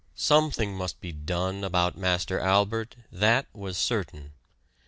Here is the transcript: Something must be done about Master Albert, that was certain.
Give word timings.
Something 0.15 0.75
must 0.75 0.99
be 0.99 1.11
done 1.11 1.63
about 1.63 1.95
Master 1.95 2.39
Albert, 2.39 2.95
that 3.11 3.45
was 3.53 3.77
certain. 3.77 4.31